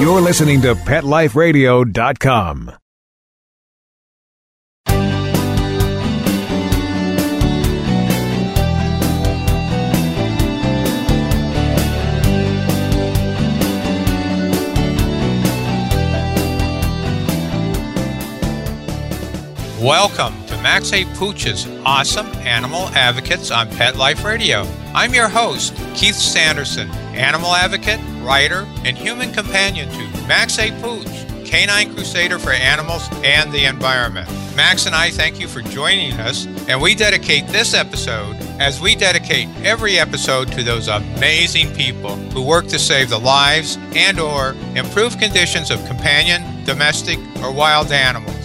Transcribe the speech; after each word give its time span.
You're 0.00 0.20
listening 0.20 0.60
to 0.62 0.74
PetLifeRadio.com. 0.74 2.72
Welcome 19.80 20.46
to 20.46 20.56
Max 20.62 20.92
A. 20.92 21.04
Pooch's 21.16 21.66
Awesome 21.84 22.26
Animal 22.46 22.88
Advocates 22.90 23.50
on 23.50 23.68
Pet 23.68 23.96
Life 23.96 24.24
Radio. 24.24 24.64
I'm 24.94 25.12
your 25.12 25.28
host, 25.28 25.74
Keith 25.94 26.14
Sanderson, 26.14 26.88
animal 27.14 27.54
advocate, 27.54 28.00
writer, 28.22 28.66
and 28.84 28.96
human 28.96 29.32
companion 29.32 29.88
to 29.90 30.26
Max 30.26 30.58
A. 30.58 30.70
Pooch, 30.80 31.06
canine 31.46 31.92
crusader 31.94 32.38
for 32.38 32.50
animals 32.50 33.08
and 33.24 33.52
the 33.52 33.64
environment. 33.64 34.28
Max 34.56 34.86
and 34.86 34.94
I 34.94 35.10
thank 35.10 35.40
you 35.40 35.48
for 35.48 35.60
joining 35.62 36.12
us, 36.14 36.46
and 36.68 36.80
we 36.80 36.94
dedicate 36.94 37.46
this 37.48 37.74
episode 37.74 38.36
as 38.60 38.80
we 38.80 38.94
dedicate 38.94 39.48
every 39.64 39.98
episode 39.98 40.50
to 40.52 40.62
those 40.62 40.88
amazing 40.88 41.74
people 41.74 42.16
who 42.16 42.42
work 42.42 42.66
to 42.68 42.78
save 42.78 43.10
the 43.10 43.18
lives 43.18 43.78
and 43.94 44.20
or 44.20 44.54
improve 44.74 45.18
conditions 45.18 45.70
of 45.70 45.84
companion, 45.86 46.64
domestic, 46.64 47.18
or 47.42 47.52
wild 47.52 47.92
animals. 47.92 48.36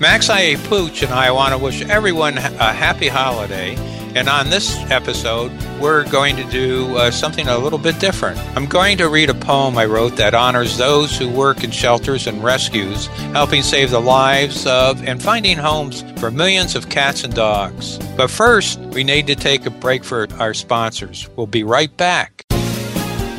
Max 0.00 0.28
I.A. 0.28 0.56
Pooch 0.56 1.02
and 1.02 1.12
I 1.12 1.30
want 1.30 1.52
to 1.52 1.58
wish 1.58 1.82
everyone 1.82 2.36
a 2.36 2.72
happy 2.72 3.08
holiday. 3.08 3.74
And 4.14 4.28
on 4.28 4.48
this 4.48 4.76
episode, 4.92 5.50
we're 5.80 6.08
going 6.08 6.36
to 6.36 6.44
do 6.44 6.96
uh, 6.96 7.10
something 7.10 7.48
a 7.48 7.58
little 7.58 7.80
bit 7.80 7.98
different. 7.98 8.38
I'm 8.56 8.66
going 8.66 8.96
to 8.98 9.08
read 9.08 9.28
a 9.28 9.34
poem 9.34 9.76
I 9.76 9.86
wrote 9.86 10.14
that 10.16 10.34
honors 10.34 10.78
those 10.78 11.18
who 11.18 11.28
work 11.28 11.64
in 11.64 11.72
shelters 11.72 12.28
and 12.28 12.42
rescues, 12.42 13.06
helping 13.32 13.62
save 13.62 13.90
the 13.90 14.00
lives 14.00 14.68
of 14.68 15.02
and 15.02 15.20
finding 15.20 15.56
homes 15.56 16.04
for 16.20 16.30
millions 16.30 16.76
of 16.76 16.90
cats 16.90 17.24
and 17.24 17.34
dogs. 17.34 17.98
But 18.16 18.30
first, 18.30 18.78
we 18.78 19.02
need 19.02 19.26
to 19.26 19.34
take 19.34 19.66
a 19.66 19.70
break 19.70 20.04
for 20.04 20.28
our 20.34 20.54
sponsors. 20.54 21.28
We'll 21.34 21.48
be 21.48 21.64
right 21.64 21.94
back. 21.96 22.44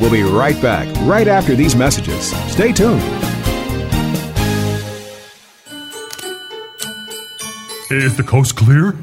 We'll 0.02 0.12
be 0.12 0.24
right 0.24 0.62
back 0.62 0.94
right 1.08 1.30
after 1.30 1.56
these 1.56 1.74
messages. 1.74 2.36
Stay 2.52 2.74
tuned. 2.74 3.02
Is 7.92 8.18
the 8.18 8.26
coast 8.28 8.58
clear? 8.58 8.94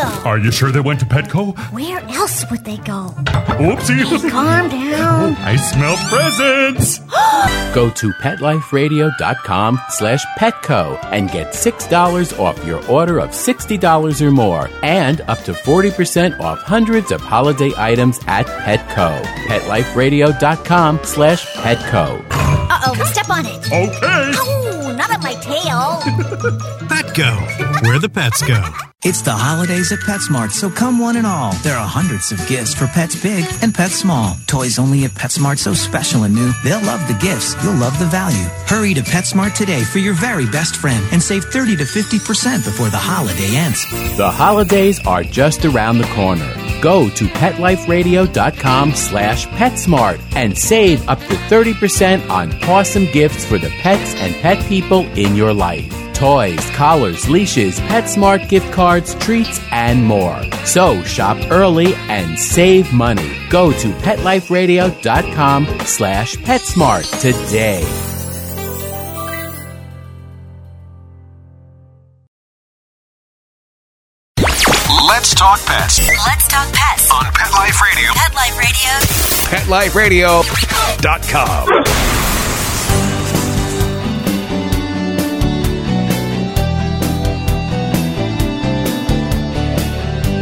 Yes! 0.00 0.22
Go! 0.22 0.28
Are 0.30 0.38
you 0.38 0.50
sure 0.50 0.70
they 0.70 0.80
went 0.80 1.00
to 1.00 1.06
Petco? 1.06 1.56
Where 1.72 2.00
else 2.10 2.44
would 2.50 2.64
they 2.64 2.76
go? 2.78 3.12
Oopsie! 3.60 4.30
Calm 4.30 4.68
down. 4.68 5.36
I 5.38 5.56
smell 5.56 5.96
presents! 6.08 6.98
Go 7.74 7.90
to 7.90 8.10
PetLifeRadio.com 8.10 9.80
slash 9.90 10.24
Petco 10.38 10.98
and 11.12 11.30
get 11.30 11.48
$6 11.52 12.38
off 12.38 12.64
your 12.64 12.84
order 12.88 13.18
of 13.18 13.30
$60 13.30 14.20
or 14.22 14.30
more 14.30 14.68
and 14.82 15.20
up 15.22 15.38
to 15.44 15.52
40% 15.52 16.40
off 16.40 16.60
hundreds 16.62 17.12
of 17.12 17.20
holiday 17.20 17.72
items 17.76 18.18
at 18.26 18.46
Petco. 18.46 19.22
PetLifeRadio.com 19.46 21.00
slash 21.04 21.46
Petco. 21.56 22.24
Uh-oh, 22.30 23.04
step 23.12 23.28
on 23.30 23.46
it. 23.46 23.66
Okay! 23.66 24.32
Ow, 24.36 24.94
not 24.96 25.10
on 25.10 25.22
my 25.22 25.34
tail. 25.34 26.00
Petco, 26.88 27.82
where 27.82 27.98
the 27.98 28.08
pets 28.08 28.42
go. 28.42 28.62
It's 29.02 29.22
the 29.22 29.32
holidays 29.32 29.92
at 29.92 30.00
PetSmart, 30.00 30.50
so 30.50 30.68
come 30.68 30.98
one 30.98 31.16
and 31.16 31.26
all. 31.26 31.54
There 31.62 31.74
are 31.74 31.88
hundreds 31.88 32.32
of 32.32 32.46
gifts 32.46 32.74
for 32.74 32.86
pets 32.86 33.16
big 33.16 33.46
and 33.62 33.74
pets 33.74 33.94
small. 33.94 34.36
Toys 34.46 34.78
only 34.78 35.06
at 35.06 35.12
PetSmart 35.12 35.56
so 35.56 35.72
special 35.72 36.24
and 36.24 36.34
new. 36.34 36.52
They'll 36.62 36.84
love 36.84 37.00
the 37.08 37.14
gifts. 37.14 37.56
You'll 37.64 37.80
love 37.80 37.98
the 37.98 38.04
value. 38.04 38.44
Hurry 38.68 38.92
to 38.92 39.00
PetSmart 39.00 39.54
today 39.54 39.84
for 39.84 40.00
your 40.00 40.12
very 40.12 40.44
best 40.44 40.76
friend 40.76 41.02
and 41.12 41.22
save 41.22 41.44
30 41.44 41.76
to 41.76 41.84
50% 41.84 42.62
before 42.62 42.90
the 42.90 42.98
holiday 42.98 43.56
ends. 43.56 43.88
The 44.18 44.30
holidays 44.30 45.00
are 45.06 45.22
just 45.24 45.64
around 45.64 45.96
the 45.96 46.12
corner. 46.12 46.52
Go 46.82 47.08
to 47.08 47.24
PetLifeRadio.com 47.24 48.94
slash 48.94 49.46
PetSmart 49.46 50.20
and 50.36 50.58
save 50.58 51.08
up 51.08 51.20
to 51.20 51.36
30% 51.48 52.28
on 52.28 52.52
awesome 52.64 53.06
gifts 53.12 53.46
for 53.46 53.56
the 53.56 53.70
pets 53.80 54.14
and 54.16 54.34
pet 54.42 54.62
people 54.66 55.06
in 55.16 55.36
your 55.36 55.54
life. 55.54 56.09
Toys, 56.20 56.70
collars, 56.72 57.30
leashes, 57.30 57.80
PetSmart 57.80 58.46
gift 58.50 58.70
cards, 58.74 59.14
treats, 59.14 59.58
and 59.72 60.04
more. 60.04 60.38
So 60.66 61.02
shop 61.04 61.38
early 61.50 61.94
and 62.10 62.38
save 62.38 62.92
money. 62.92 63.26
Go 63.48 63.72
to 63.72 63.88
PetLifeRadio.com 63.88 65.66
slash 65.86 66.36
PetSmart 66.36 67.20
today. 67.22 67.82
Let's 75.08 75.34
talk 75.34 75.58
pets 75.66 75.98
Let's 76.06 76.48
talk 76.48 76.70
pets. 76.72 77.10
on 77.10 77.24
Pet 77.32 77.52
Life 77.52 77.80
Radio. 77.80 78.10
Pet 78.14 78.34
Life 78.34 79.94
Radio. 79.94 80.42
PetLifeRadio.com. 80.42 82.19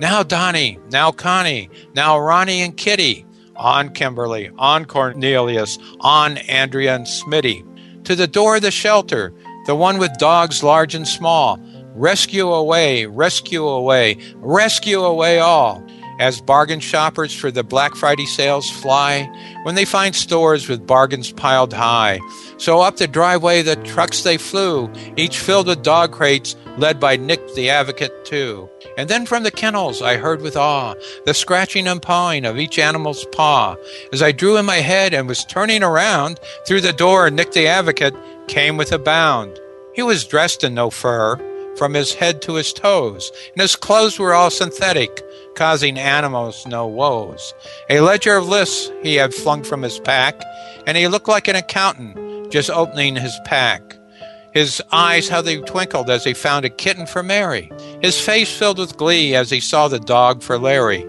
Now 0.00 0.22
Donnie, 0.22 0.78
now 0.90 1.12
Connie, 1.12 1.70
now 1.94 2.18
Ronnie 2.18 2.62
and 2.62 2.76
Kitty. 2.76 3.24
On 3.56 3.88
Kimberly, 3.88 4.50
on 4.58 4.84
Cornelius, 4.84 5.78
on 6.00 6.36
Andrea 6.38 6.94
and 6.94 7.06
Smitty. 7.06 7.64
To 8.06 8.14
the 8.14 8.28
door 8.28 8.54
of 8.54 8.62
the 8.62 8.70
shelter, 8.70 9.32
the 9.66 9.74
one 9.74 9.98
with 9.98 10.16
dogs 10.18 10.62
large 10.62 10.94
and 10.94 11.08
small. 11.08 11.58
Rescue 11.92 12.52
away, 12.52 13.06
rescue 13.06 13.66
away, 13.66 14.18
rescue 14.36 15.02
away 15.02 15.40
all. 15.40 15.84
as 16.18 16.40
bargain 16.40 16.80
shoppers 16.80 17.34
for 17.34 17.50
the 17.50 17.62
Black 17.62 17.94
Friday 17.94 18.26
sales 18.26 18.70
fly, 18.70 19.24
when 19.64 19.74
they 19.74 19.84
find 19.84 20.14
stores 20.14 20.68
with 20.68 20.86
bargains 20.86 21.32
piled 21.32 21.72
high. 21.72 22.20
So 22.58 22.80
up 22.80 22.96
the 22.96 23.06
driveway 23.06 23.62
the 23.62 23.76
trucks 23.76 24.22
they 24.22 24.38
flew, 24.38 24.90
each 25.16 25.38
filled 25.38 25.66
with 25.66 25.82
dog 25.82 26.12
crates, 26.12 26.56
led 26.78 27.00
by 27.00 27.16
Nick 27.16 27.54
the 27.54 27.70
Advocate 27.70 28.24
too. 28.24 28.68
And 28.96 29.08
then 29.08 29.26
from 29.26 29.42
the 29.42 29.50
kennels 29.50 30.02
I 30.02 30.16
heard 30.16 30.42
with 30.42 30.56
awe 30.56 30.94
the 31.24 31.34
scratching 31.34 31.86
and 31.86 32.02
pawing 32.02 32.44
of 32.44 32.58
each 32.58 32.78
animal's 32.78 33.26
paw. 33.32 33.76
As 34.12 34.22
I 34.22 34.32
drew 34.32 34.56
in 34.56 34.66
my 34.66 34.76
head 34.76 35.14
and 35.14 35.28
was 35.28 35.44
turning 35.44 35.82
around, 35.82 36.40
through 36.66 36.82
the 36.82 36.92
door 36.92 37.30
Nick 37.30 37.52
the 37.52 37.66
Advocate 37.66 38.14
came 38.48 38.76
with 38.76 38.92
a 38.92 38.98
bound. 38.98 39.58
He 39.94 40.02
was 40.02 40.26
dressed 40.26 40.62
in 40.62 40.74
no 40.74 40.90
fur, 40.90 41.36
from 41.76 41.94
his 41.94 42.14
head 42.14 42.42
to 42.42 42.54
his 42.54 42.72
toes, 42.72 43.30
and 43.52 43.60
his 43.60 43.76
clothes 43.76 44.18
were 44.18 44.34
all 44.34 44.50
synthetic, 44.50 45.22
causing 45.54 45.98
animals 45.98 46.66
no 46.66 46.86
woes. 46.86 47.54
A 47.90 48.00
ledger 48.00 48.36
of 48.36 48.48
lists 48.48 48.90
he 49.02 49.16
had 49.16 49.34
flung 49.34 49.62
from 49.62 49.82
his 49.82 49.98
pack, 50.00 50.40
and 50.86 50.96
he 50.96 51.08
looked 51.08 51.28
like 51.28 51.48
an 51.48 51.56
accountant 51.56 52.50
just 52.50 52.70
opening 52.70 53.16
his 53.16 53.38
pack. 53.44 53.95
His 54.56 54.82
eyes, 54.90 55.28
how 55.28 55.42
they 55.42 55.58
twinkled 55.58 56.08
as 56.08 56.24
he 56.24 56.32
found 56.32 56.64
a 56.64 56.70
kitten 56.70 57.04
for 57.04 57.22
Mary. 57.22 57.70
His 58.00 58.18
face 58.18 58.50
filled 58.50 58.78
with 58.78 58.96
glee 58.96 59.34
as 59.34 59.50
he 59.50 59.60
saw 59.60 59.86
the 59.86 60.00
dog 60.00 60.42
for 60.42 60.58
Larry. 60.58 61.04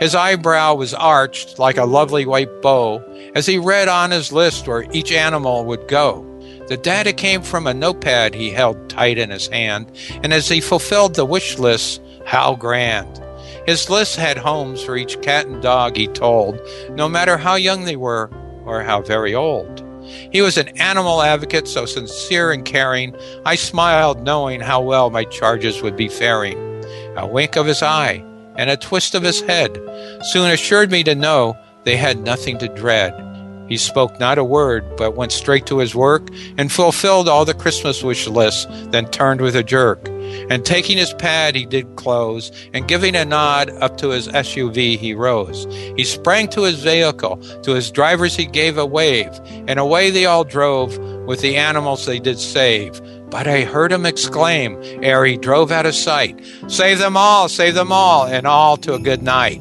His 0.00 0.16
eyebrow 0.16 0.74
was 0.74 0.94
arched 0.94 1.60
like 1.60 1.76
a 1.76 1.84
lovely 1.84 2.26
white 2.26 2.60
bow 2.60 3.00
as 3.36 3.46
he 3.46 3.56
read 3.56 3.86
on 3.86 4.10
his 4.10 4.32
list 4.32 4.66
where 4.66 4.84
each 4.90 5.12
animal 5.12 5.64
would 5.66 5.86
go. 5.86 6.26
The 6.66 6.76
data 6.76 7.12
came 7.12 7.42
from 7.42 7.68
a 7.68 7.72
notepad 7.72 8.34
he 8.34 8.50
held 8.50 8.90
tight 8.90 9.16
in 9.16 9.30
his 9.30 9.46
hand, 9.46 9.92
and 10.24 10.34
as 10.34 10.48
he 10.48 10.60
fulfilled 10.60 11.14
the 11.14 11.24
wish 11.24 11.56
list, 11.56 12.02
how 12.26 12.56
grand. 12.56 13.22
His 13.64 13.88
list 13.88 14.16
had 14.16 14.38
homes 14.38 14.82
for 14.82 14.96
each 14.96 15.20
cat 15.20 15.46
and 15.46 15.62
dog, 15.62 15.96
he 15.96 16.08
told, 16.08 16.60
no 16.90 17.08
matter 17.08 17.36
how 17.36 17.54
young 17.54 17.84
they 17.84 17.94
were 17.94 18.28
or 18.64 18.82
how 18.82 19.02
very 19.02 19.36
old. 19.36 19.87
He 20.32 20.42
was 20.42 20.56
an 20.56 20.68
animal 20.78 21.22
advocate 21.22 21.68
so 21.68 21.86
sincere 21.86 22.50
and 22.50 22.64
caring, 22.64 23.14
I 23.44 23.54
smiled 23.54 24.22
knowing 24.22 24.60
how 24.60 24.80
well 24.80 25.10
my 25.10 25.24
charges 25.24 25.82
would 25.82 25.96
be 25.96 26.08
faring. 26.08 26.56
A 27.16 27.26
wink 27.26 27.56
of 27.56 27.66
his 27.66 27.82
eye 27.82 28.24
and 28.56 28.70
a 28.70 28.76
twist 28.76 29.14
of 29.14 29.22
his 29.22 29.40
head 29.42 29.78
soon 30.30 30.50
assured 30.50 30.90
me 30.90 31.04
to 31.04 31.14
know 31.14 31.56
they 31.84 31.96
had 31.96 32.18
nothing 32.18 32.58
to 32.58 32.68
dread. 32.68 33.14
He 33.68 33.76
spoke 33.76 34.18
not 34.18 34.38
a 34.38 34.44
word, 34.44 34.84
but 34.96 35.14
went 35.14 35.32
straight 35.32 35.66
to 35.66 35.78
his 35.78 35.94
work 35.94 36.28
and 36.56 36.72
fulfilled 36.72 37.28
all 37.28 37.44
the 37.44 37.54
Christmas 37.54 38.02
wish 38.02 38.26
lists, 38.26 38.66
then 38.90 39.06
turned 39.10 39.40
with 39.40 39.54
a 39.54 39.62
jerk. 39.62 40.08
And 40.50 40.64
taking 40.64 40.98
his 40.98 41.12
pad, 41.14 41.54
he 41.54 41.66
did 41.66 41.96
close, 41.96 42.50
and 42.72 42.88
giving 42.88 43.14
a 43.14 43.24
nod 43.24 43.70
up 43.70 43.96
to 43.98 44.10
his 44.10 44.28
SUV, 44.28 44.98
he 44.98 45.14
rose. 45.14 45.66
He 45.96 46.04
sprang 46.04 46.48
to 46.48 46.62
his 46.62 46.82
vehicle, 46.82 47.36
to 47.62 47.72
his 47.72 47.90
drivers 47.90 48.36
he 48.36 48.46
gave 48.46 48.78
a 48.78 48.86
wave, 48.86 49.30
and 49.66 49.78
away 49.78 50.10
they 50.10 50.26
all 50.26 50.44
drove 50.44 50.98
with 51.26 51.40
the 51.40 51.56
animals 51.56 52.06
they 52.06 52.18
did 52.18 52.38
save. 52.38 53.00
But 53.30 53.46
I 53.46 53.62
heard 53.62 53.92
him 53.92 54.06
exclaim, 54.06 54.78
ere 55.02 55.24
he 55.24 55.36
drove 55.36 55.70
out 55.70 55.86
of 55.86 55.94
sight, 55.94 56.40
Save 56.68 56.98
them 56.98 57.16
all, 57.16 57.48
save 57.48 57.74
them 57.74 57.92
all, 57.92 58.26
and 58.26 58.46
all 58.46 58.76
to 58.78 58.94
a 58.94 58.98
good 58.98 59.22
night. 59.22 59.60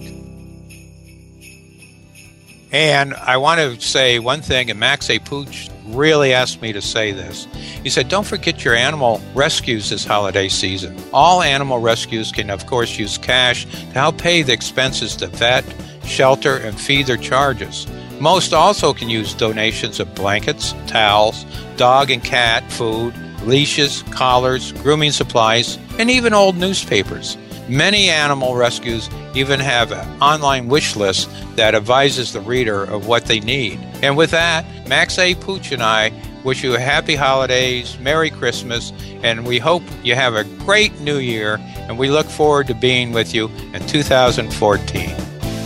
And 2.71 3.13
I 3.13 3.37
want 3.37 3.59
to 3.59 3.79
say 3.79 4.19
one 4.19 4.41
thing, 4.41 4.69
and 4.69 4.79
Max 4.79 5.09
A. 5.09 5.19
Pooch 5.19 5.69
really 5.95 6.34
asked 6.34 6.62
me 6.62 6.74
to 6.74 6.81
say 6.81 7.12
this. 7.12 7.48
He 7.84 7.89
said, 7.89 8.10
Don't 8.10 8.25
forget 8.25 8.63
your 8.63 8.75
animal 8.75 9.22
rescues 9.34 9.89
this 9.89 10.06
holiday 10.06 10.50
season. 10.50 10.98
All 11.13 11.42
animal 11.42 11.80
rescues 11.80 12.31
can, 12.31 12.50
of 12.50 12.66
course, 12.66 12.98
use 12.98 13.18
cash 13.18 13.66
to 13.66 13.94
help 13.94 14.18
pay 14.18 14.42
the 14.42 14.54
expenses 14.54 15.16
to 15.18 15.28
vet, 15.28 15.66
shelter, 16.06 16.57
and 16.57 16.80
feed 16.80 17.07
their 17.07 17.18
charges. 17.18 17.88
Most 18.19 18.54
also 18.54 18.94
can 18.94 19.10
use 19.10 19.34
donations 19.34 20.00
of 20.00 20.13
blankets, 20.16 20.74
towels, 20.88 21.45
dog 21.75 22.10
and 22.10 22.24
cat 22.24 22.63
food, 22.72 23.13
leashes, 23.44 24.04
collars, 24.10 24.72
grooming 24.74 25.12
supplies, 25.12 25.78
and 26.00 26.10
even 26.10 26.34
old 26.34 26.57
newspapers. 26.57 27.38
Many 27.69 28.09
animal 28.09 28.55
rescues 28.55 29.09
even 29.35 29.59
have 29.59 29.91
an 29.91 30.21
online 30.21 30.67
wish 30.67 30.95
list 30.95 31.29
that 31.55 31.75
advises 31.75 32.31
the 32.31 32.41
reader 32.41 32.83
of 32.83 33.07
what 33.07 33.25
they 33.25 33.39
need. 33.41 33.79
And 34.01 34.15
with 34.15 34.31
that, 34.31 34.65
Max 34.87 35.19
A. 35.19 35.35
Pooch 35.35 35.71
and 35.71 35.83
I 35.83 36.11
wish 36.43 36.63
you 36.63 36.75
a 36.75 36.79
happy 36.79 37.15
holidays, 37.15 37.97
Merry 37.99 38.29
Christmas, 38.29 38.93
and 39.21 39.45
we 39.45 39.59
hope 39.59 39.83
you 40.03 40.15
have 40.15 40.33
a 40.33 40.45
great 40.65 40.97
new 41.01 41.17
year. 41.17 41.59
And 41.75 41.99
we 41.99 42.09
look 42.09 42.27
forward 42.27 42.67
to 42.67 42.73
being 42.73 43.11
with 43.11 43.33
you 43.33 43.49
in 43.73 43.85
2014. 43.87 45.15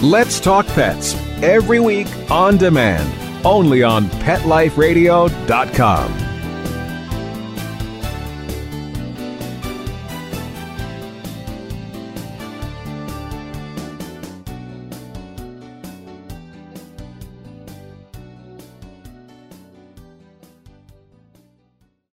Let's 0.02 0.40
Talk 0.40 0.66
Pets 0.68 1.14
every 1.44 1.80
week 1.80 2.08
on 2.32 2.58
demand, 2.58 3.46
only 3.46 3.84
on 3.84 4.06
PetLifeRadio.com. 4.06 6.31